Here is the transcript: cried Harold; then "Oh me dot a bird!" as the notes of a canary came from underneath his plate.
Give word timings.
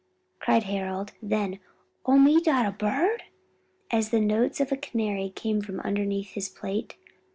cried 0.39 0.63
Harold; 0.63 1.11
then 1.21 1.59
"Oh 2.07 2.17
me 2.17 2.41
dot 2.41 2.65
a 2.65 2.71
bird!" 2.71 3.21
as 3.91 4.09
the 4.09 4.19
notes 4.19 4.59
of 4.59 4.71
a 4.71 4.75
canary 4.75 5.29
came 5.29 5.61
from 5.61 5.79
underneath 5.81 6.29
his 6.31 6.49
plate. 6.49 6.95